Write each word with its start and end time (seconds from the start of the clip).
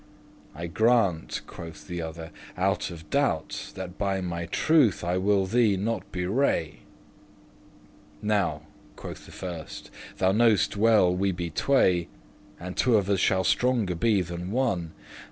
"I 0.55 0.65
grante," 0.65 1.41
quoth 1.45 1.85
the 1.85 2.01
other, 2.01 2.31
"out 2.57 2.89
of 2.89 3.11
doubt, 3.11 3.71
That 3.75 3.99
by 3.99 4.19
my 4.19 4.47
truth 4.47 5.03
I 5.03 5.19
will 5.19 5.45
thee 5.45 5.77
not 5.77 6.11
bewray."* 6.11 6.69
*betray 6.71 6.79
"Now," 8.23 8.63
quoth 8.95 9.27
the 9.27 9.31
first, 9.31 9.91
"thou 10.17 10.31
know'st 10.31 10.75
well 10.75 11.15
we 11.15 11.31
be 11.31 11.51
tway, 11.51 12.07
And 12.59 12.75
two 12.75 12.97
of 12.97 13.11
us 13.11 13.19
shall 13.19 13.43
stronger 13.43 13.93
be 13.93 14.23
than 14.23 14.49
one. 14.49 14.93